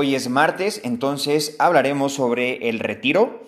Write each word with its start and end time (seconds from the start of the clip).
Hoy 0.00 0.14
es 0.14 0.28
martes, 0.28 0.80
entonces 0.84 1.56
hablaremos 1.58 2.12
sobre 2.12 2.68
el 2.68 2.78
retiro. 2.78 3.42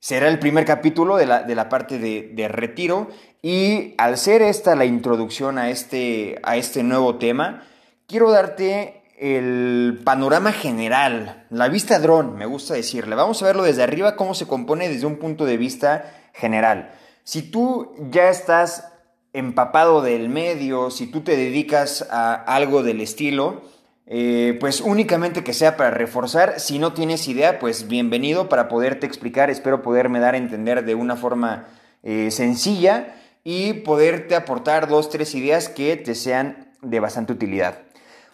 Será 0.00 0.28
el 0.28 0.38
primer 0.38 0.64
capítulo 0.64 1.18
de 1.18 1.26
la, 1.26 1.68
parte 1.68 1.98
de, 1.98 2.48
retiro 2.48 3.08
y 3.42 3.92
al 3.98 4.16
ser 4.16 4.40
esta 4.40 4.74
la 4.74 4.86
introducción 4.86 5.58
a 5.58 5.68
este, 5.68 6.40
a 6.44 6.56
este 6.56 6.82
nuevo 6.82 7.16
tema, 7.16 7.64
quiero 8.06 8.30
darte 8.30 9.02
el 9.18 10.00
panorama 10.02 10.52
general, 10.52 11.46
la 11.50 11.68
vista 11.68 11.98
dron, 11.98 12.36
me 12.36 12.46
gusta 12.46 12.72
decirle. 12.72 13.14
Vamos 13.14 13.42
a 13.42 13.46
verlo 13.48 13.62
desde 13.62 13.82
arriba, 13.82 14.16
cómo 14.16 14.32
se 14.32 14.46
compone 14.46 14.88
desde 14.88 15.04
un 15.04 15.18
punto 15.18 15.44
de 15.44 15.58
vista 15.58 16.10
general. 16.32 16.94
Si 17.22 17.42
tú 17.42 17.92
ya 18.10 18.30
estás 18.30 18.88
empapado 19.34 20.00
del 20.00 20.30
medio, 20.30 20.90
si 20.90 21.06
tú 21.06 21.20
te 21.20 21.36
dedicas 21.36 22.08
a 22.10 22.32
algo 22.32 22.82
del 22.82 23.02
estilo, 23.02 23.60
eh, 24.14 24.58
pues 24.60 24.82
únicamente 24.82 25.42
que 25.42 25.54
sea 25.54 25.78
para 25.78 25.90
reforzar. 25.90 26.60
Si 26.60 26.78
no 26.78 26.92
tienes 26.92 27.26
idea, 27.28 27.58
pues 27.58 27.88
bienvenido 27.88 28.50
para 28.50 28.68
poderte 28.68 29.06
explicar. 29.06 29.48
Espero 29.48 29.80
poderme 29.80 30.20
dar 30.20 30.34
a 30.34 30.36
entender 30.36 30.84
de 30.84 30.94
una 30.94 31.16
forma 31.16 31.68
eh, 32.02 32.30
sencilla 32.30 33.14
y 33.42 33.72
poderte 33.72 34.34
aportar 34.34 34.86
dos, 34.86 35.08
tres 35.08 35.34
ideas 35.34 35.70
que 35.70 35.96
te 35.96 36.14
sean 36.14 36.74
de 36.82 37.00
bastante 37.00 37.32
utilidad. 37.32 37.78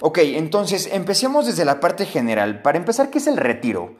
Ok, 0.00 0.18
entonces 0.18 0.88
empecemos 0.92 1.46
desde 1.46 1.64
la 1.64 1.78
parte 1.78 2.06
general. 2.06 2.60
Para 2.60 2.78
empezar, 2.78 3.08
¿qué 3.10 3.18
es 3.18 3.28
el 3.28 3.36
retiro? 3.36 3.98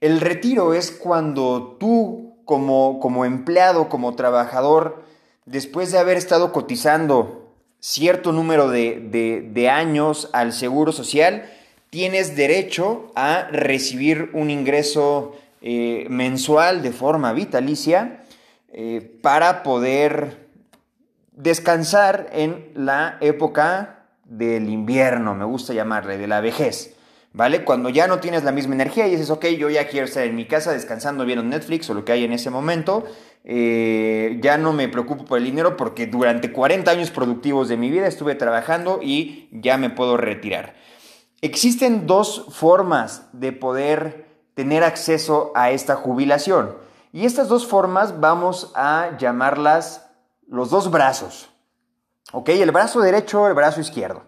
El 0.00 0.22
retiro 0.22 0.72
es 0.72 0.90
cuando 0.90 1.76
tú 1.78 2.38
como, 2.46 3.00
como 3.00 3.26
empleado, 3.26 3.90
como 3.90 4.16
trabajador, 4.16 5.04
después 5.44 5.92
de 5.92 5.98
haber 5.98 6.16
estado 6.16 6.52
cotizando 6.52 7.47
cierto 7.80 8.32
número 8.32 8.68
de, 8.68 9.70
años 9.70 10.30
al 10.32 10.52
Seguro 10.52 10.92
Social, 10.92 11.50
tienes 11.90 12.36
derecho 12.36 13.10
a 13.14 13.48
recibir 13.50 14.30
un 14.32 14.50
ingreso 14.50 15.36
eh, 15.62 16.06
mensual 16.10 16.82
de 16.82 16.92
forma 16.92 17.32
vitalicia 17.32 18.22
eh, 18.72 19.18
para 19.22 19.62
poder 19.62 20.48
descansar 21.32 22.28
en 22.32 22.70
la 22.74 23.16
época 23.20 24.06
del 24.24 24.68
invierno, 24.68 25.34
me 25.34 25.44
gusta 25.44 25.72
llamarle, 25.72 26.18
de 26.18 26.26
la 26.26 26.40
vejez. 26.40 26.94
¿Vale? 27.32 27.62
Cuando 27.62 27.88
ya 27.90 28.06
no 28.06 28.20
tienes 28.20 28.42
la 28.42 28.52
misma 28.52 28.74
energía 28.74 29.06
y 29.06 29.12
dices, 29.12 29.30
ok, 29.30 29.46
yo 29.58 29.68
ya 29.68 29.86
quiero 29.86 30.06
estar 30.06 30.24
en 30.24 30.34
mi 30.34 30.46
casa 30.46 30.72
descansando 30.72 31.24
viendo 31.24 31.44
Netflix 31.44 31.88
o 31.90 31.94
lo 31.94 32.04
que 32.04 32.12
hay 32.12 32.24
en 32.24 32.32
ese 32.32 32.50
momento, 32.50 33.04
eh, 33.44 34.38
ya 34.42 34.58
no 34.58 34.72
me 34.72 34.88
preocupo 34.88 35.24
por 35.24 35.38
el 35.38 35.44
dinero 35.44 35.76
porque 35.76 36.06
durante 36.06 36.52
40 36.52 36.90
años 36.90 37.10
productivos 37.10 37.68
de 37.68 37.76
mi 37.76 37.90
vida 37.90 38.06
estuve 38.06 38.34
trabajando 38.34 39.00
y 39.02 39.48
ya 39.52 39.78
me 39.78 39.90
puedo 39.90 40.16
retirar. 40.16 40.74
Existen 41.40 42.06
dos 42.06 42.46
formas 42.50 43.28
de 43.32 43.52
poder 43.52 44.26
tener 44.54 44.82
acceso 44.82 45.52
a 45.54 45.70
esta 45.70 45.94
jubilación 45.94 46.76
y 47.12 47.24
estas 47.24 47.48
dos 47.48 47.66
formas 47.66 48.20
vamos 48.20 48.72
a 48.74 49.16
llamarlas 49.18 50.10
los 50.46 50.70
dos 50.70 50.90
brazos. 50.90 51.50
¿Ok? 52.32 52.50
El 52.50 52.72
brazo 52.72 53.00
derecho, 53.00 53.46
el 53.48 53.54
brazo 53.54 53.80
izquierdo. 53.80 54.24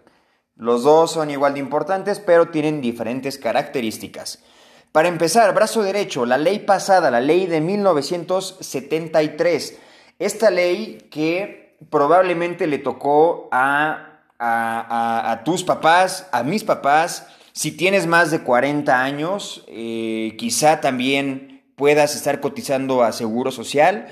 Los 0.55 0.83
dos 0.83 1.11
son 1.11 1.29
igual 1.29 1.53
de 1.53 1.59
importantes, 1.59 2.19
pero 2.19 2.49
tienen 2.49 2.81
diferentes 2.81 3.37
características. 3.37 4.43
Para 4.91 5.07
empezar, 5.07 5.55
brazo 5.55 5.83
derecho, 5.83 6.25
la 6.25 6.37
ley 6.37 6.59
pasada, 6.59 7.09
la 7.11 7.21
ley 7.21 7.47
de 7.47 7.61
1973. 7.61 9.77
Esta 10.19 10.51
ley 10.51 11.07
que 11.09 11.77
probablemente 11.89 12.67
le 12.67 12.77
tocó 12.77 13.47
a, 13.53 14.19
a, 14.37 15.41
tus 15.45 15.63
papás, 15.63 16.27
a 16.33 16.43
mis 16.43 16.65
papás. 16.65 17.25
Si 17.53 17.71
tienes 17.71 18.05
más 18.05 18.31
de 18.31 18.41
40 18.41 19.01
años, 19.01 19.63
eh, 19.67 20.35
quizá 20.37 20.81
también 20.81 21.63
puedas 21.75 22.13
estar 22.15 22.41
cotizando 22.41 23.03
a 23.03 23.13
Seguro 23.13 23.51
Social. 23.51 24.07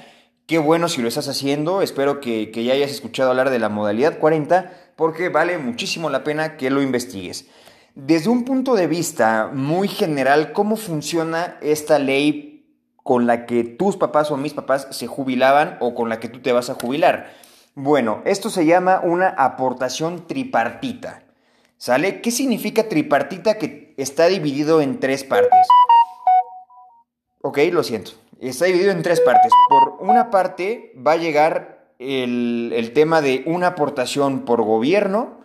Qué 0.46 0.60
bueno 0.60 0.88
si 0.88 1.02
lo 1.02 1.10
estás 1.10 1.28
haciendo. 1.28 1.82
Espero 1.82 2.22
que, 2.22 2.52
que 2.52 2.64
ya 2.64 2.72
hayas 2.74 2.92
escuchado 2.92 3.32
hablar 3.32 3.50
de 3.50 3.60
la 3.60 3.68
modalidad 3.68 4.18
40 4.18 4.72
porque 4.96 5.28
vale 5.28 5.58
muchísimo 5.58 6.10
la 6.10 6.24
pena 6.24 6.56
que 6.56 6.70
lo 6.70 6.82
investigues. 6.82 7.48
Desde 7.96 8.30
un 8.30 8.46
punto 8.46 8.76
de 8.76 8.88
vista 8.88 9.50
muy 9.54 9.88
general, 9.88 10.54
¿cómo 10.54 10.76
funciona 10.76 11.58
esta 11.62 12.00
ley 12.00 12.66
con 13.04 13.26
la 13.26 13.46
que 13.46 13.64
tus 13.64 13.98
papás 13.98 14.30
o 14.32 14.38
mis 14.38 14.54
papás 14.54 14.88
se 14.92 15.08
jubilaban 15.08 15.78
o 15.80 15.96
con 15.96 16.10
la 16.10 16.20
que 16.20 16.30
tú 16.30 16.42
te 16.42 16.52
vas 16.52 16.70
a 16.70 16.76
jubilar? 16.76 17.32
Bueno, 17.76 18.22
esto 18.26 18.50
se 18.50 18.66
llama 18.66 19.02
una 19.04 19.30
aportación 19.30 20.28
tripartita. 20.28 21.24
¿Sale? 21.78 22.22
¿Qué 22.22 22.30
significa 22.30 22.90
tripartita 22.90 23.58
que 23.58 23.94
está 23.98 24.28
dividido 24.28 24.82
en 24.82 25.00
tres 25.00 25.24
partes? 25.24 25.68
Ok, 27.42 27.60
lo 27.72 27.84
siento. 27.84 28.12
Está 28.40 28.66
dividido 28.66 28.92
en 28.92 29.02
tres 29.02 29.22
partes. 29.22 29.52
Por 29.70 29.96
una 30.00 30.30
parte 30.30 30.94
va 30.96 31.14
a 31.14 31.18
llegar 31.18 31.94
el, 31.98 32.72
el 32.76 32.94
tema 32.94 33.22
de 33.22 33.44
una 33.46 33.68
aportación 33.68 34.42
por 34.42 34.62
gobierno, 34.62 35.39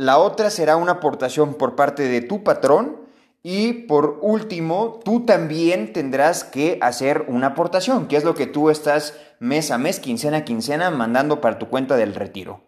la 0.00 0.16
otra 0.16 0.48
será 0.48 0.76
una 0.76 0.92
aportación 0.92 1.52
por 1.52 1.76
parte 1.76 2.04
de 2.04 2.22
tu 2.22 2.42
patrón. 2.42 2.96
Y 3.42 3.84
por 3.84 4.18
último, 4.22 4.98
tú 5.04 5.26
también 5.26 5.92
tendrás 5.92 6.42
que 6.42 6.78
hacer 6.80 7.26
una 7.28 7.48
aportación, 7.48 8.08
que 8.08 8.16
es 8.16 8.24
lo 8.24 8.34
que 8.34 8.46
tú 8.46 8.70
estás 8.70 9.12
mes 9.40 9.70
a 9.70 9.76
mes, 9.76 10.00
quincena 10.00 10.38
a 10.38 10.44
quincena, 10.46 10.90
mandando 10.90 11.42
para 11.42 11.58
tu 11.58 11.68
cuenta 11.68 11.98
del 11.98 12.14
retiro. 12.14 12.62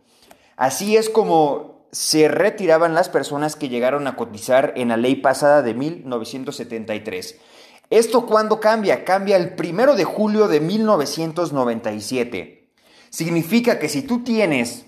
Así 0.56 0.98
es 0.98 1.08
como 1.08 1.86
se 1.90 2.28
retiraban 2.28 2.92
las 2.92 3.08
personas 3.08 3.56
que 3.56 3.70
llegaron 3.70 4.06
a 4.06 4.16
cotizar 4.16 4.74
en 4.76 4.88
la 4.88 4.98
ley 4.98 5.16
pasada 5.16 5.62
de 5.62 5.72
1973. 5.72 7.38
¿Esto 7.88 8.26
cuándo 8.26 8.60
cambia? 8.60 9.06
Cambia 9.06 9.38
el 9.38 9.54
primero 9.54 9.94
de 9.94 10.04
julio 10.04 10.48
de 10.48 10.60
1997. 10.60 12.68
Significa 13.08 13.78
que 13.78 13.88
si 13.88 14.02
tú 14.02 14.22
tienes 14.22 14.84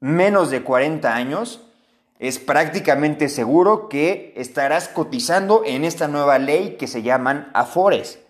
menos 0.00 0.50
de 0.50 0.62
40 0.62 1.14
años, 1.14 1.68
es 2.22 2.38
prácticamente 2.38 3.28
seguro 3.28 3.88
que 3.88 4.32
estarás 4.36 4.86
cotizando 4.86 5.64
en 5.66 5.84
esta 5.84 6.06
nueva 6.06 6.38
ley 6.38 6.76
que 6.78 6.86
se 6.86 7.02
llaman 7.02 7.50
Afores. 7.52 8.20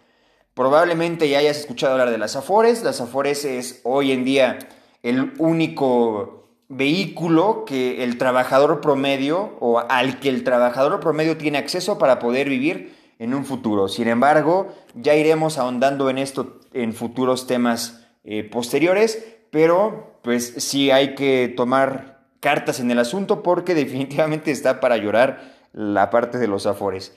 Probablemente 0.55 1.29
ya 1.29 1.41
hayas 1.41 1.59
escuchado 1.59 1.93
hablar 1.93 2.11
de 2.11 2.17
las 2.17 2.35
Afores. 2.35 2.83
Las 2.85 3.03
Afores 3.03 3.45
es 3.45 3.83
hoy 3.85 4.13
en 4.13 4.25
día 4.25 4.59
el 5.03 5.35
único 5.37 6.49
vehículo 6.71 7.67
que 7.67 8.03
el 8.03 8.17
trabajador 8.17 8.81
promedio 8.81 9.59
o 9.61 9.81
al 9.81 10.21
que 10.21 10.31
el 10.31 10.43
trabajador 10.43 10.99
promedio 10.99 11.37
tiene 11.37 11.59
acceso 11.59 11.99
para 11.99 12.19
poder 12.19 12.49
vivir 12.49 12.97
en 13.19 13.35
un 13.35 13.45
futuro. 13.45 13.89
Sin 13.89 14.09
embargo, 14.09 14.75
ya 14.95 15.15
iremos 15.17 15.59
ahondando 15.59 16.09
en 16.09 16.17
esto 16.17 16.61
en 16.73 16.95
futuros 16.95 17.47
temas 17.47 18.07
eh, 18.25 18.43
posteriores, 18.43 19.23
pero 19.51 20.19
pues 20.23 20.55
sí 20.57 20.91
hay 20.91 21.15
que 21.15 21.53
tomar 21.55 22.12
cartas 22.43 22.81
en 22.81 22.91
el 22.91 22.99
asunto 22.99 23.43
porque 23.43 23.75
definitivamente 23.83 24.51
está 24.51 24.81
para 24.81 24.99
llorar 24.99 25.55
la 25.73 26.11
parte 26.11 26.37
de 26.37 26.49
los 26.49 26.67
afores. 26.67 27.15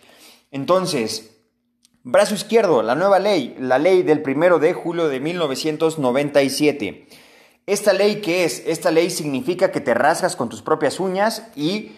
Entonces, 0.52 1.36
brazo 2.04 2.36
izquierdo, 2.36 2.82
la 2.84 2.96
nueva 2.96 3.20
ley, 3.20 3.58
la 3.60 3.80
ley 3.80 4.04
del 4.04 4.22
primero 4.22 4.60
de 4.60 4.74
julio 4.74 5.10
de 5.10 5.20
1997. 5.20 7.08
¿Esta 7.66 7.94
ley 7.94 8.22
qué 8.22 8.46
es? 8.46 8.64
Esta 8.68 8.92
ley 8.92 9.10
significa 9.10 9.72
que 9.72 9.82
te 9.82 9.96
rasgas 9.96 10.36
con 10.36 10.48
tus 10.48 10.62
propias 10.62 11.00
uñas 11.00 11.48
y 11.56 11.94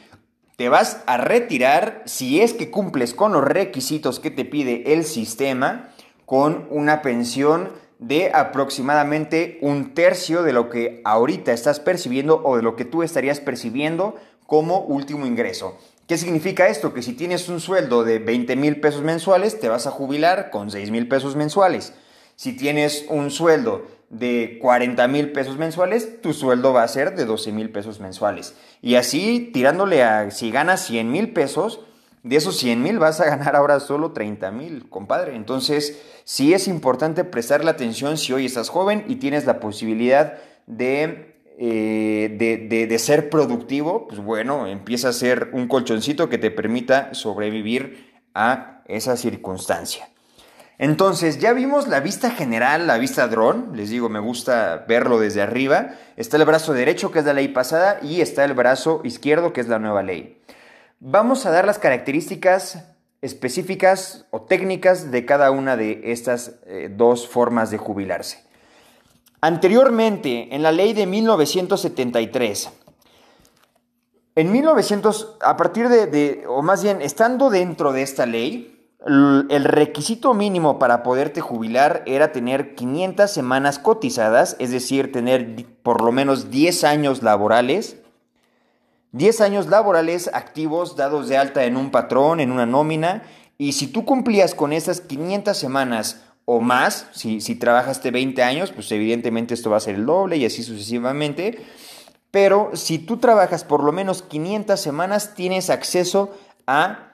te 0.56 0.70
vas 0.70 1.04
a 1.06 1.18
retirar 1.18 2.02
si 2.06 2.42
es 2.42 2.54
que 2.54 2.72
cumples 2.72 3.14
con 3.14 3.34
los 3.34 3.44
requisitos 3.44 4.20
que 4.20 4.32
te 4.32 4.46
pide 4.46 4.94
el 4.94 5.04
sistema 5.04 5.90
con 6.26 6.68
una 6.72 7.02
pensión 7.02 7.72
de 8.00 8.31
aproximadamente 8.34 9.58
un 9.62 9.94
tercio 9.94 10.44
de 10.44 10.53
lo 10.53 10.69
que 10.69 11.02
ahorita 11.03 11.52
estás 11.52 11.80
percibiendo 11.80 12.41
o 12.44 12.58
de 12.58 12.63
lo 12.63 12.75
que 12.75 12.85
tú 12.85 13.03
estarías 13.03 13.40
percibiendo 13.40 14.16
como 14.46 14.80
último 14.80 15.25
ingreso. 15.25 15.78
¿Qué 16.08 16.18
significa 16.18 16.68
esto? 16.68 16.94
Que 16.94 17.02
si 17.02 17.13
tienes 17.13 17.50
un 17.50 17.59
sueldo 17.59 18.03
de 18.03 18.19
20 18.19 18.56
mil 18.56 18.80
pesos 18.80 19.02
mensuales, 19.02 19.59
te 19.59 19.67
vas 19.67 19.88
a 19.88 19.91
jubilar 19.91 20.52
con 20.52 20.72
6 20.72 20.90
mil 20.90 21.08
pesos 21.09 21.35
mensuales. 21.35 21.94
Si 22.35 22.53
tienes 22.55 23.05
un 23.09 23.29
sueldo 23.29 23.85
de 24.09 24.58
40 24.61 25.05
mil 25.09 25.34
pesos 25.34 25.58
mensuales, 25.58 26.22
tu 26.22 26.34
sueldo 26.34 26.72
va 26.72 26.84
a 26.84 26.88
ser 26.88 27.16
de 27.16 27.26
12 27.26 27.52
mil 27.52 27.72
pesos 27.72 27.99
mensuales. 27.99 28.55
Y 28.82 28.96
así, 28.96 29.49
tirándole 29.53 30.03
a, 30.03 30.32
si 30.32 30.49
ganas 30.49 30.85
100 30.85 31.11
mil 31.11 31.34
pesos, 31.34 31.82
de 32.23 32.35
esos 32.35 32.58
100 32.58 32.81
mil 32.81 32.99
vas 32.99 33.19
a 33.22 33.25
ganar 33.25 33.55
ahora 33.55 33.79
solo 33.79 34.11
30 34.11 34.52
mil, 34.52 34.90
compadre. 34.90 35.35
Entonces, 35.35 36.02
sí 36.23 36.53
es 36.53 36.67
importante 36.67 37.23
prestarle 37.23 37.69
atención 37.69 38.17
si 38.17 38.34
hoy 38.34 38.46
estás 38.46 38.69
joven 38.69 39.05
y 39.08 39.16
tienes 39.17 39.46
la 39.46 39.59
posibilidad 39.59 40.37
de, 40.66 41.35
eh, 41.58 42.35
de, 42.37 42.87
de, 42.87 42.99
ser 42.99 43.29
productivo, 43.29 44.08
pues 44.08 44.19
bueno, 44.19 44.67
empieza 44.67 45.09
a 45.09 45.14
ser 45.14 45.49
un 45.53 45.67
colchoncito 45.67 46.29
que 46.29 46.37
te 46.37 46.52
permita 46.52 47.14
sobrevivir 47.14 48.14
a 48.34 48.84
esa 48.87 49.16
circunstancia. 49.16 50.09
Entonces, 50.79 51.40
ya 51.40 51.53
vimos 51.53 51.87
la 51.87 52.02
vista 52.02 52.29
general, 52.29 52.85
la 52.85 52.99
vista 52.99 53.28
dron, 53.28 53.72
les 53.73 53.90
digo, 53.90 54.09
me 54.09 54.20
gusta 54.20 54.85
verlo 54.87 55.20
desde 55.20 55.41
arriba. 55.41 55.96
Está 56.17 56.37
el 56.37 56.46
brazo 56.46 56.73
derecho, 56.73 57.11
que 57.11 57.20
es 57.20 57.25
la 57.25 57.34
ley 57.34 57.47
pasada, 57.47 57.99
y 58.03 58.22
está 58.22 58.46
el 58.46 58.53
brazo 58.53 59.02
izquierdo, 59.03 59.53
que 59.53 59.61
es 59.61 59.67
la 59.67 59.79
nueva 59.79 60.03
ley. 60.03 60.36
Vamos 60.99 61.46
a 61.46 61.52
dar 61.52 61.66
las 61.66 61.78
características 61.78 62.84
específicas 63.22 64.26
o 64.32 64.41
técnicas 64.41 65.11
de 65.11 65.26
cada 65.26 65.52
una 65.52 65.78
de 65.78 66.11
estas 66.11 66.53
eh, 66.66 66.90
dos 66.91 67.28
formas 67.28 67.70
de 67.70 67.78
jubilarse. 67.78 68.44
Anteriormente, 69.40 70.55
en 70.55 70.64
la 70.64 70.72
ley 70.72 70.94
de 70.94 71.05
1973, 71.05 72.72
en 74.35 74.52
1900, 74.52 75.38
a 75.41 75.55
partir 75.55 75.88
de, 75.88 76.44
o 76.47 76.64
más 76.64 76.82
bien, 76.82 77.03
estando 77.03 77.52
dentro 77.52 77.94
de 77.94 78.02
esta 78.02 78.26
ley, 78.26 78.73
el 79.05 79.64
requisito 79.64 80.34
mínimo 80.34 80.79
para 80.79 81.03
poderte 81.03 81.41
jubilar 81.41 82.02
era 82.08 82.32
tener 82.32 82.73
500 82.73 83.29
semanas 83.29 83.78
cotizadas, 83.78 84.55
es 84.59 84.72
decir, 84.72 85.11
tener 85.11 85.66
por 85.84 86.02
lo 86.02 86.11
menos 86.11 86.49
10 86.49 86.84
años 86.84 87.22
laborales, 87.22 87.97
10 89.12 89.42
años 89.42 89.68
laborales 89.68 90.30
activos 90.34 90.96
dados 90.96 91.28
de 91.28 91.38
alta 91.38 91.66
en 91.66 91.78
un 91.78 91.92
patrón, 91.92 92.40
en 92.40 92.52
una 92.52 92.66
nómina, 92.66 93.24
y 93.58 93.74
si 93.74 93.88
tú 93.88 94.06
cumplías 94.06 94.54
con 94.54 94.74
esas 94.74 95.02
500 95.02 95.58
semanas 95.58 96.22
o 96.46 96.62
más, 96.62 97.08
si, 97.12 97.42
si 97.42 97.56
trabajaste 97.56 98.12
20 98.12 98.44
años, 98.44 98.72
pues 98.72 98.92
evidentemente 98.92 99.54
esto 99.54 99.70
va 99.70 99.78
a 99.78 99.82
ser 99.82 99.96
el 99.96 100.06
doble 100.06 100.38
y 100.38 100.46
así 100.46 100.64
sucesivamente, 100.64 101.66
pero 102.32 102.72
si 102.74 103.00
tú 103.00 103.18
trabajas 103.18 103.64
por 103.64 103.84
lo 103.84 103.92
menos 103.92 104.22
500 104.22 104.80
semanas, 104.80 105.34
tienes 105.34 105.70
acceso 105.70 106.38
a 106.68 107.14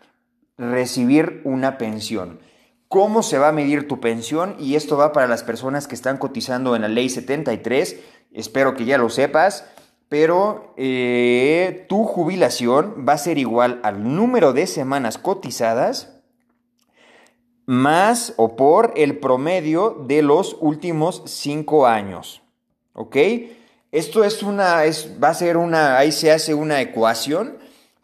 recibir 0.57 1.41
una 1.45 1.77
pensión. 1.77 2.39
¿Cómo 2.87 3.23
se 3.23 3.39
va 3.39 3.49
a 3.49 3.53
medir 3.53 3.87
tu 3.87 3.99
pensión? 3.99 4.55
Y 4.59 4.75
esto 4.75 4.97
va 4.97 5.13
para 5.13 5.27
las 5.27 5.43
personas 5.43 5.87
que 5.87 5.95
están 5.95 6.17
cotizando 6.17 6.75
en 6.75 6.83
la 6.83 6.87
ley 6.87 7.09
73. 7.09 7.95
Espero 8.33 8.75
que 8.75 8.85
ya 8.85 8.97
lo 8.97 9.09
sepas. 9.09 9.65
Pero 10.09 10.73
eh, 10.77 11.85
tu 11.89 12.03
jubilación 12.05 13.05
va 13.07 13.13
a 13.13 13.17
ser 13.17 13.37
igual 13.37 13.79
al 13.83 14.15
número 14.15 14.53
de 14.53 14.67
semanas 14.67 15.17
cotizadas 15.17 16.13
más 17.65 18.33
o 18.37 18.55
por 18.55 18.93
el 18.95 19.17
promedio 19.19 20.03
de 20.07 20.21
los 20.21 20.57
últimos 20.59 21.23
cinco 21.25 21.87
años. 21.87 22.41
¿Ok? 22.93 23.17
Esto 23.91 24.23
es 24.23 24.43
una, 24.43 24.85
es, 24.85 25.11
va 25.23 25.29
a 25.29 25.33
ser 25.33 25.57
una, 25.57 25.97
ahí 25.97 26.11
se 26.11 26.31
hace 26.31 26.53
una 26.53 26.81
ecuación 26.81 27.57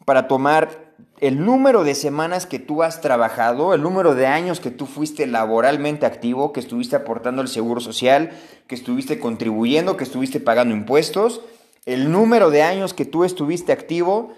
para 0.05 0.27
tomar 0.27 0.93
el 1.19 1.43
número 1.43 1.83
de 1.83 1.95
semanas 1.95 2.45
que 2.45 2.59
tú 2.59 2.83
has 2.83 3.01
trabajado, 3.01 3.73
el 3.73 3.81
número 3.81 4.15
de 4.15 4.25
años 4.25 4.59
que 4.59 4.71
tú 4.71 4.85
fuiste 4.85 5.27
laboralmente 5.27 6.05
activo, 6.05 6.53
que 6.53 6.61
estuviste 6.61 6.95
aportando 6.95 7.41
el 7.41 7.47
seguro 7.47 7.81
social, 7.81 8.31
que 8.67 8.75
estuviste 8.75 9.19
contribuyendo, 9.19 9.97
que 9.97 10.05
estuviste 10.05 10.39
pagando 10.39 10.73
impuestos, 10.73 11.41
el 11.85 12.11
número 12.11 12.49
de 12.49 12.63
años 12.63 12.93
que 12.93 13.05
tú 13.05 13.23
estuviste 13.23 13.71
activo, 13.71 14.33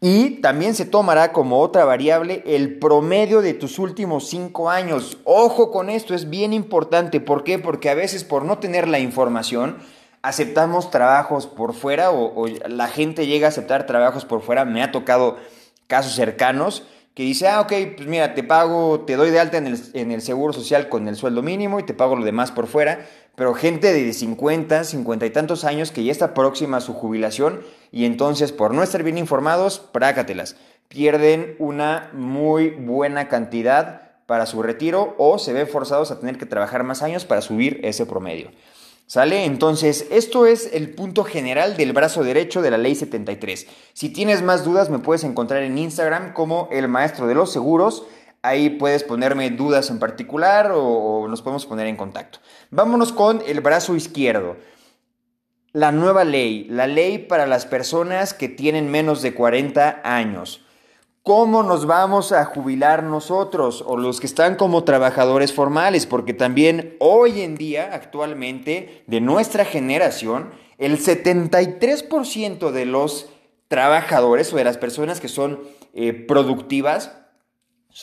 y 0.00 0.40
también 0.42 0.74
se 0.74 0.84
tomará 0.84 1.32
como 1.32 1.60
otra 1.60 1.84
variable 1.84 2.42
el 2.46 2.78
promedio 2.78 3.40
de 3.40 3.54
tus 3.54 3.78
últimos 3.78 4.28
cinco 4.28 4.68
años. 4.68 5.18
Ojo 5.24 5.70
con 5.70 5.88
esto, 5.88 6.14
es 6.14 6.28
bien 6.28 6.52
importante. 6.52 7.18
¿Por 7.18 7.44
qué? 7.44 7.58
Porque 7.58 7.88
a 7.88 7.94
veces 7.94 8.22
por 8.22 8.44
no 8.44 8.58
tener 8.58 8.88
la 8.88 8.98
información 8.98 9.78
aceptamos 10.20 10.90
trabajos 10.90 11.46
por 11.46 11.72
fuera 11.72 12.10
o, 12.10 12.46
la 12.46 12.88
gente 12.88 13.26
llega 13.26 13.46
a 13.46 13.50
aceptar 13.50 13.86
trabajos 13.86 14.24
por 14.24 14.42
fuera. 14.42 14.64
Me 14.64 14.82
ha 14.82 14.92
tocado 14.92 15.38
casos 15.86 16.14
cercanos 16.14 16.82
que 17.16 17.24
dice, 17.24 17.48
ah, 17.48 17.62
ok, 17.62 17.72
pues 17.96 18.06
mira, 18.06 18.34
te 18.34 18.44
pago, 18.44 19.00
te 19.00 19.16
doy 19.16 19.30
de 19.30 19.40
alta 19.40 19.58
en 19.58 19.66
el, 19.66 19.80
en 19.94 20.12
el 20.12 20.22
seguro 20.22 20.52
social 20.52 20.88
con 20.88 21.08
el 21.08 21.16
sueldo 21.16 21.42
mínimo 21.42 21.80
y 21.80 21.82
te 21.82 21.94
pago 21.94 22.14
lo 22.14 22.24
demás 22.24 22.52
por 22.52 22.68
fuera 22.68 23.04
pero 23.36 23.54
gente 23.54 23.92
de 23.92 24.12
50, 24.12 24.82
50 24.82 25.26
y 25.26 25.30
tantos 25.30 25.64
años 25.64 25.92
que 25.92 26.02
ya 26.02 26.10
está 26.10 26.34
próxima 26.34 26.78
a 26.78 26.80
su 26.80 26.94
jubilación 26.94 27.60
y 27.92 28.06
entonces 28.06 28.50
por 28.50 28.74
no 28.74 28.82
estar 28.82 29.02
bien 29.02 29.18
informados, 29.18 29.78
prácatelas. 29.78 30.56
Pierden 30.88 31.54
una 31.58 32.10
muy 32.14 32.70
buena 32.70 33.28
cantidad 33.28 34.10
para 34.24 34.46
su 34.46 34.62
retiro 34.62 35.14
o 35.18 35.38
se 35.38 35.52
ven 35.52 35.68
forzados 35.68 36.10
a 36.10 36.18
tener 36.18 36.38
que 36.38 36.46
trabajar 36.46 36.82
más 36.82 37.02
años 37.02 37.26
para 37.26 37.42
subir 37.42 37.80
ese 37.84 38.06
promedio. 38.06 38.50
¿Sale? 39.06 39.44
Entonces, 39.44 40.08
esto 40.10 40.46
es 40.46 40.68
el 40.72 40.90
punto 40.90 41.22
general 41.22 41.76
del 41.76 41.92
brazo 41.92 42.24
derecho 42.24 42.60
de 42.60 42.72
la 42.72 42.78
ley 42.78 42.96
73. 42.96 43.68
Si 43.92 44.08
tienes 44.08 44.42
más 44.42 44.64
dudas, 44.64 44.90
me 44.90 44.98
puedes 44.98 45.22
encontrar 45.22 45.62
en 45.62 45.78
Instagram 45.78 46.32
como 46.32 46.68
el 46.72 46.88
maestro 46.88 47.28
de 47.28 47.36
los 47.36 47.52
seguros. 47.52 48.04
Ahí 48.42 48.68
puedes 48.68 49.04
ponerme 49.04 49.50
dudas 49.50 49.90
en 49.90 50.00
particular 50.00 50.72
o, 50.74 51.28
nos 51.28 51.40
podemos 51.40 51.66
poner 51.66 51.86
en 51.86 51.96
contacto. 51.96 52.40
Vámonos 52.70 53.12
con 53.12 53.44
el 53.46 53.60
brazo 53.60 53.94
izquierdo. 53.94 54.56
La 55.70 55.92
nueva 55.92 56.24
ley, 56.24 56.66
la 56.68 56.88
ley 56.88 57.18
para 57.18 57.46
las 57.46 57.64
personas 57.64 58.34
que 58.34 58.48
tienen 58.48 58.90
menos 58.90 59.22
de 59.22 59.34
40 59.34 60.00
años. 60.02 60.65
¿Cómo 61.26 61.64
nos 61.64 61.86
vamos 61.86 62.30
a 62.30 62.44
jubilar 62.44 63.02
nosotros 63.02 63.82
o 63.84 63.96
los 63.96 64.20
que 64.20 64.28
están 64.28 64.54
como 64.54 64.84
trabajadores 64.84 65.52
formales? 65.52 66.06
Porque 66.06 66.34
también 66.34 66.94
hoy 67.00 67.40
en 67.40 67.56
día, 67.56 67.90
actualmente, 67.92 69.02
de 69.08 69.20
nuestra 69.20 69.64
generación, 69.64 70.52
el 70.78 71.00
73% 71.00 72.70
de 72.70 72.86
los 72.86 73.28
trabajadores 73.66 74.52
o 74.52 74.56
de 74.56 74.62
las 74.62 74.78
personas 74.78 75.18
que 75.18 75.26
son 75.26 75.62
eh, 75.94 76.12
productivas 76.12 77.18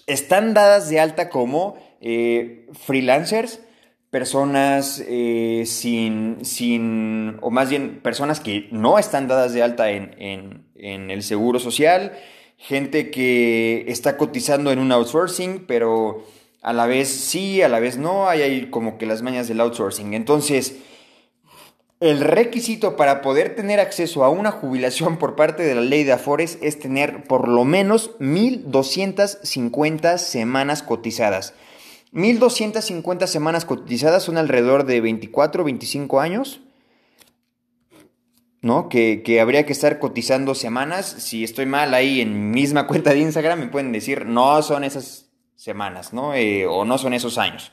están 0.06 0.54
dadas 0.54 0.90
de 0.90 1.00
alta 1.00 1.30
como 1.30 1.78
eh, 2.02 2.68
freelancers, 2.74 3.62
personas 4.10 5.02
eh, 5.08 5.64
sin, 5.66 6.44
sin, 6.44 7.38
o 7.40 7.52
más 7.52 7.70
bien 7.70 8.02
personas 8.02 8.42
que 8.42 8.68
no 8.72 9.00
están 9.00 9.30
dadas 9.30 9.54
de 9.54 9.64
alta 9.64 9.92
en, 9.92 10.68
el 10.76 11.24
seguro 11.24 11.60
social, 11.60 12.12
gente 12.58 13.12
que 13.12 13.86
está 13.88 14.18
cotizando 14.18 14.72
en 14.72 14.80
un 14.80 14.92
outsourcing, 14.92 15.66
pero 15.68 16.26
a 16.62 16.74
la 16.74 16.86
vez 16.86 17.10
sí, 17.10 17.62
a 17.62 17.70
la 17.70 17.80
vez 17.80 17.98
no, 17.98 18.30
hay 18.30 18.42
ahí 18.42 18.70
como 18.70 18.98
que 18.98 19.06
las 19.06 19.22
mañas 19.22 19.48
del 19.48 19.60
outsourcing. 19.60 20.14
Entonces, 20.14 20.78
el 22.00 22.20
requisito 22.20 22.98
para 22.98 23.22
poder 23.22 23.56
tener 23.56 23.80
acceso 23.80 24.24
a 24.24 24.30
una 24.30 24.52
jubilación 24.52 25.18
por 25.20 25.36
parte 25.36 25.64
de 25.64 25.76
la 25.76 25.82
ley 25.82 26.04
de 26.04 26.12
Afores 26.14 26.58
es 26.62 26.80
tener 26.80 27.24
por 27.24 27.48
lo 27.48 27.64
menos 27.64 28.18
1.250 28.20 30.18
semanas 30.18 30.84
cotizadas. 30.84 31.54
1.250 32.14 33.28
semanas 33.28 33.66
cotizadas 33.66 34.24
son 34.24 34.38
alrededor 34.38 34.86
de 34.86 35.02
24, 35.02 35.64
25 35.64 36.20
años. 36.20 36.62
¿No? 38.64 38.90
Que, 38.90 39.40
habría 39.40 39.66
que 39.66 39.74
estar 39.74 40.00
cotizando 40.00 40.56
semanas. 40.56 41.06
Si 41.20 41.44
estoy 41.44 41.68
mal 41.68 41.94
ahí 41.94 42.22
en 42.22 42.50
misma 42.50 42.88
cuenta 42.88 43.12
de 43.12 43.20
Instagram, 43.20 43.60
me 43.60 43.68
pueden 43.68 43.92
decir, 43.92 44.26
no 44.26 44.60
son 44.64 44.84
esas 44.84 45.30
semanas, 45.56 46.14
¿no? 46.14 46.34
Eh, 46.34 46.66
o 46.66 46.86
no 46.86 46.98
son 46.98 47.14
esos 47.14 47.38
años. 47.38 47.72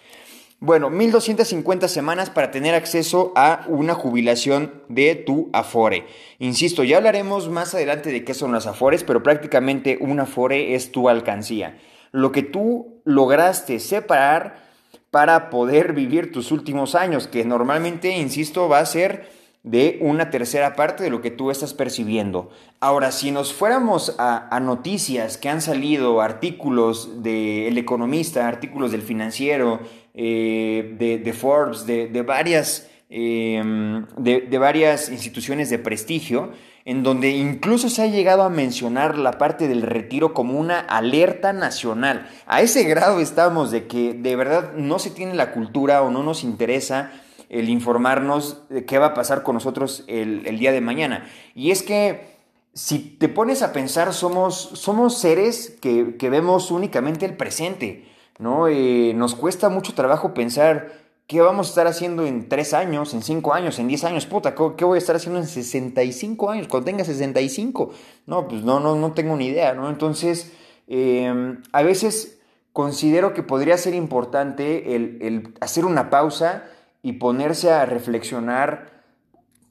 Bueno, 0.59 0.91
1250 0.91 1.89
semanas 1.89 2.29
para 2.29 2.51
tener 2.51 2.75
acceso 2.75 3.33
a 3.35 3.65
una 3.69 3.95
jubilación 3.95 4.83
de 4.89 5.15
tu 5.15 5.49
Afore. 5.55 6.07
Insisto, 6.39 6.85
ya 6.85 6.99
hablaremos 6.99 7.49
más 7.49 7.75
adelante 7.75 8.11
de 8.13 8.25
qué 8.25 8.35
son 8.35 8.53
las 8.53 8.67
Afores, 8.67 9.03
pero 9.03 9.23
prácticamente 9.23 9.97
un 10.01 10.21
Afore 10.21 10.75
es 10.75 10.93
tu 10.93 11.09
alcancía. 11.09 11.79
Lo 12.13 12.31
que 12.31 12.43
tú 12.43 13.01
lograste 13.05 13.79
separar 13.79 14.69
para 15.11 15.51
poder 15.51 15.95
vivir 15.95 16.31
tus 16.31 16.53
últimos 16.53 16.95
años, 16.95 17.27
que 17.27 17.45
normalmente, 17.45 18.19
insisto, 18.19 18.69
va 18.69 18.81
a 18.81 18.87
ser 18.87 19.40
de 19.63 19.99
una 20.01 20.31
tercera 20.31 20.75
parte 20.75 21.03
de 21.03 21.11
lo 21.11 21.21
que 21.21 21.31
tú 21.31 21.51
estás 21.51 21.75
percibiendo. 21.75 22.51
Ahora, 22.81 23.13
si 23.13 23.31
nos 23.31 23.53
fuéramos 23.53 24.15
a, 24.19 24.59
noticias 24.61 25.37
que 25.37 25.51
han 25.51 25.61
salido, 25.61 26.23
artículos 26.23 27.23
del 27.23 27.77
Economista, 27.77 28.49
artículos 28.49 28.91
del 28.91 29.03
Financiero, 29.03 29.81
eh, 30.15 30.97
de, 30.99 31.33
Forbes, 31.35 31.85
de, 31.87 32.23
varias, 32.23 32.89
em, 33.11 34.07
de, 34.17 34.59
varias 34.59 35.11
instituciones 35.11 35.69
de 35.69 35.79
prestigio, 35.79 36.53
en 36.87 37.03
donde 37.03 37.29
incluso 37.29 37.91
se 37.91 38.01
ha 38.01 38.07
llegado 38.07 38.43
a 38.43 38.49
mencionar 38.49 39.19
la 39.19 39.33
parte 39.33 39.69
del 39.69 39.83
retiro 39.83 40.33
como 40.33 40.59
una 40.59 40.81
alerta 40.81 41.53
nacional. 41.53 42.27
A 42.47 42.63
ese 42.63 42.85
grado 42.85 43.21
estamos 43.21 43.71
de 43.71 43.87
que 43.87 44.15
de 44.15 44.37
verdad 44.37 44.73
no 44.75 44.99
se 44.99 45.11
tiene 45.11 45.35
la 45.35 45.53
cultura 45.53 46.03
o 46.03 46.11
no 46.11 46.23
nos 46.23 46.43
interesa 46.43 47.13
el 47.51 47.69
informarnos 47.69 48.69
de 48.69 48.87
qué 48.87 48.99
va 48.99 49.07
a 49.07 49.15
pasar 49.15 49.43
con 49.43 49.55
nosotros 49.55 50.05
el, 50.07 50.59
día 50.59 50.73
de 50.73 50.81
mañana. 50.81 51.29
Y 51.55 51.73
es 51.73 51.83
que 51.83 52.39
si 52.73 52.99
te 52.99 53.29
pones 53.29 53.63
a 53.63 53.73
pensar, 53.73 54.15
somos, 54.15 54.57
somos 54.57 55.19
seres 55.19 55.77
que, 55.83 56.17
que 56.17 56.31
vemos 56.31 56.71
únicamente 56.71 57.27
el 57.27 57.37
presente. 57.37 58.07
¿no? 58.39 58.69
Eh, 58.69 59.13
nos 59.15 59.35
cuesta 59.35 59.69
mucho 59.69 59.95
trabajo 59.95 60.33
pensar 60.33 60.93
qué 61.27 61.41
vamos 61.41 61.69
a 61.69 61.71
estar 61.71 61.87
haciendo 61.87 62.27
en 62.27 62.49
3 62.49 62.75
años, 62.75 63.15
en 63.15 63.23
5 63.23 63.53
años, 63.53 63.79
en 63.79 63.87
10 63.87 64.05
años, 64.05 64.27
puta, 64.27 64.55
¿qué 64.55 64.85
voy 64.85 64.97
a 64.97 64.99
estar 64.99 65.15
haciendo 65.15 65.39
en 65.39 65.47
65 65.47 66.51
años, 66.51 66.67
cuando 66.67 66.87
tenga 66.87 67.05
65? 67.05 67.93
No, 68.27 68.49
pues 68.49 68.63
no, 68.63 68.81
no, 68.81 68.97
no 68.97 69.13
tengo 69.13 69.37
ni 69.37 69.47
idea, 69.47 69.75
¿no? 69.75 69.91
Entonces, 69.91 70.53
em, 70.89 71.63
a 71.71 71.83
veces 71.83 72.41
considero 72.73 73.35
que 73.35 73.43
podría 73.43 73.77
ser 73.77 73.95
importante 73.95 74.97
el, 74.97 75.19
el 75.21 75.55
hacer 75.61 75.85
una 75.85 76.11
pausa 76.11 76.65
y 77.03 77.13
ponerse 77.15 77.71
a 77.71 77.87
reflexionar 77.87 79.03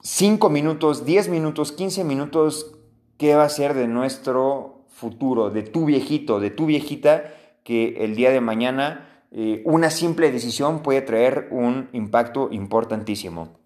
5 0.02 0.48
minutos, 0.50 1.04
10 1.04 1.28
minutos, 1.28 1.72
15 1.72 2.04
minutos, 2.04 2.72
qué 3.18 3.34
va 3.34 3.44
a 3.44 3.48
ser 3.48 3.74
de 3.74 3.86
nuestro 3.86 4.86
futuro 4.88 5.50
de 5.50 5.62
tu 5.62 5.84
viejito, 5.84 6.40
de 6.40 6.50
tu 6.50 6.66
viejita, 6.66 7.34
que 7.64 8.04
el 8.04 8.16
día 8.16 8.30
de 8.30 8.40
mañana 8.40 9.24
eh, 9.32 9.62
una 9.64 9.90
simple 9.90 10.32
decisión 10.32 10.82
puede 10.82 11.02
traer 11.02 11.48
un 11.50 11.88
impacto 11.92 12.48
importantísimo. 12.50 13.60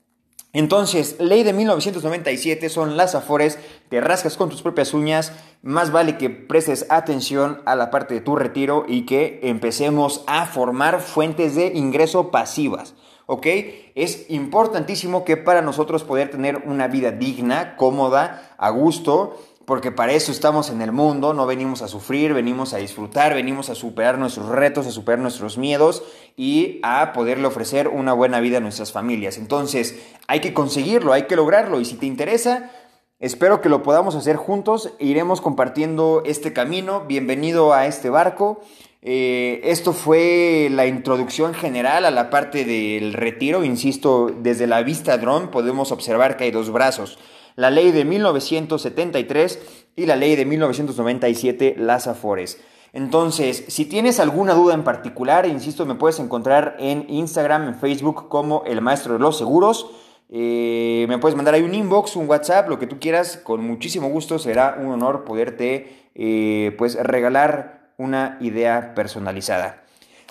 Entonces, 0.52 1.16
ley 1.18 1.42
de 1.42 1.52
1997 1.52 2.68
son 2.68 2.97
las 2.97 3.16
afores, 3.16 3.59
te 3.88 4.00
rascas 4.00 4.37
con 4.37 4.50
tus 4.50 4.62
propias 4.62 4.94
uñas, 4.94 5.33
más 5.62 5.90
vale 5.90 6.16
que 6.16 6.30
prestes 6.30 6.87
atención 6.90 7.61
a 7.64 7.75
la 7.75 7.90
parte 7.90 8.14
de 8.14 8.21
tu 8.21 8.37
retiro 8.37 8.85
y 8.87 9.04
que 9.04 9.40
empecemos 9.42 10.23
a 10.28 10.47
formar 10.47 11.00
fuentes 11.00 11.56
de 11.56 11.73
ingreso 11.75 12.30
pasivas. 12.30 12.94
¿Ok? 13.26 13.47
Es 13.95 14.26
importantísimo 14.28 15.25
que 15.25 15.37
para 15.37 15.62
nosotros 15.62 16.04
poder 16.04 16.31
tener 16.31 16.62
una 16.66 16.88
vida 16.88 17.11
digna, 17.11 17.76
cómoda, 17.76 18.54
a 18.59 18.71
gusto, 18.71 19.38
porque 19.64 19.90
para 19.90 20.12
eso 20.12 20.31
estamos 20.31 20.69
en 20.69 20.83
el 20.83 20.93
mundo, 20.93 21.33
no 21.33 21.47
venimos 21.47 21.81
a 21.81 21.88
sufrir, 21.88 22.35
venimos 22.35 22.75
a 22.75 22.78
disfrutar, 22.78 23.35
venimos 23.35 23.71
a 23.71 23.75
superar 23.75 24.19
nuestros 24.19 24.49
retos, 24.50 24.87
a 24.87 24.90
superar 24.90 25.21
nuestros 25.21 25.57
miedos 25.57 26.02
y 26.37 26.81
a 26.83 27.12
poderle 27.14 27.47
ofrecer 27.47 27.88
una 27.88 28.12
buena 28.12 28.40
vida 28.40 28.59
a 28.59 28.61
nuestras 28.61 28.93
familias. 28.93 29.38
Entonces, 29.38 29.99
hay 30.26 30.40
que 30.40 30.52
conseguirlo, 30.52 31.14
hay 31.14 31.23
que 31.23 31.37
lograrlo 31.37 31.81
y 31.81 31.87
si 31.87 31.97
te 31.97 32.04
interesa, 32.04 32.71
espero 33.18 33.61
que 33.61 33.68
lo 33.68 33.83
podamos 33.83 34.14
hacer 34.14 34.37
juntos, 34.37 34.92
iremos 34.99 35.40
compartiendo 35.40 36.23
este 36.25 36.52
camino, 36.52 37.04
bienvenido 37.06 37.73
a 37.73 37.87
este 37.87 38.11
barco. 38.11 38.61
Eh, 39.02 39.61
esto 39.64 39.92
fue 39.92 40.68
la 40.71 40.87
introducción 40.87 41.54
general 41.54 42.04
a 42.04 42.11
la 42.11 42.30
parte 42.30 42.64
del 42.64 43.12
retiro, 43.12 43.64
insisto, 43.64 44.30
desde 44.35 44.66
la 44.66 44.83
vista 44.83 45.18
dron 45.18 45.50
podemos 45.50 45.92
observar 45.92 46.37
que 46.37 46.44
hay 46.44 46.50
dos 46.50 46.71
brazos 46.71 47.18
la 47.56 47.71
ley 47.71 47.92
de 47.92 48.04
1973 48.04 49.59
y 49.97 50.06
la 50.06 50.16
ley 50.16 50.37
de 50.37 50.44
1997, 50.44 51.76
las 51.78 52.06
Afores. 52.06 52.61
Entonces, 52.92 53.64
si 53.68 53.87
tienes 53.87 54.21
alguna 54.21 54.54
duda 54.54 54.75
en 54.75 54.85
particular, 54.85 55.47
insisto, 55.47 55.85
me 55.87 55.97
puedes 55.97 56.21
encontrar 56.21 56.76
en 56.78 57.06
Instagram, 57.09 57.66
en 57.66 57.75
Facebook 57.75 58.28
como 58.28 58.62
el 58.66 58.80
maestro 58.80 59.14
de 59.14 59.18
los 59.18 59.37
seguros. 59.37 59.90
Eh, 60.31 61.07
me 61.09 61.19
puedes 61.19 61.37
mandar 61.37 61.54
ahí 61.54 61.62
un 61.62 61.75
inbox, 61.75 62.16
un 62.16 62.28
WhatsApp, 62.28 62.69
lo 62.69 62.78
que 62.78 62.87
tú 62.87 62.99
quieras. 62.99 63.37
Con 63.37 63.64
muchísimo 63.64 64.09
gusto 64.09 64.38
será 64.38 64.76
un 64.81 64.87
honor 64.87 65.25
poderte 65.25 66.09
eh, 66.14 66.75
pues 66.78 66.97
regalar 66.97 67.93
una 67.99 68.38
idea 68.40 68.95
personalizada. 68.95 69.85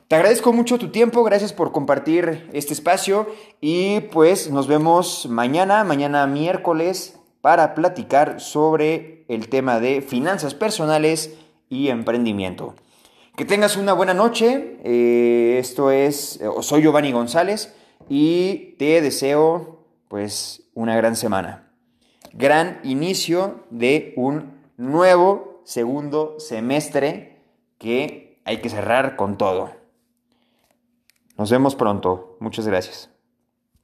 Te 0.08 0.16
agradezco 0.16 0.54
mucho 0.54 0.78
tu 0.78 0.90
tiempo, 0.90 1.24
gracias 1.24 1.54
por 1.54 1.72
compartir 1.72 2.50
este 2.54 2.74
espacio 2.74 3.28
y 3.62 4.02
pues 4.12 4.52
nos 4.52 4.68
vemos 4.68 5.28
mañana, 5.28 5.84
mañana 5.84 6.28
miércoles, 6.28 7.18
para 7.42 7.74
platicar 7.74 8.40
sobre 8.40 9.26
el 9.28 9.50
tema 9.50 9.80
de 9.80 10.02
finanzas 10.02 10.54
personales 10.54 11.34
y 11.70 11.90
emprendimiento. 11.90 12.76
Que 13.36 13.46
tengas 13.46 13.78
una 13.78 13.94
buena 13.94 14.14
noche, 14.14 14.78
eh, 14.84 15.58
esto 15.60 15.90
es, 15.90 16.40
soy 16.62 16.82
Giovanni 16.84 17.12
González 17.12 17.74
y 18.08 18.76
te 18.78 19.02
deseo 19.02 19.83
pues 20.14 20.70
una 20.76 20.96
gran 20.96 21.16
semana. 21.16 21.72
Gran 22.34 22.80
inicio 22.84 23.66
de 23.72 24.14
un 24.16 24.62
nuevo 24.78 25.64
segundo 25.66 26.36
semestre 26.40 27.42
que 27.80 28.40
hay 28.46 28.62
que 28.62 28.70
cerrar 28.70 29.16
con 29.16 29.40
todo. 29.40 29.72
Nos 31.36 31.50
vemos 31.50 31.74
pronto. 31.74 32.38
Muchas 32.40 32.68
gracias. 32.68 33.13